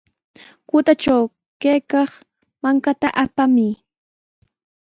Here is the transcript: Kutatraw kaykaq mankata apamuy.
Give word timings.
Kutatraw 0.67 1.23
kaykaq 1.61 2.11
mankata 2.61 3.07
apamuy. 3.23 3.73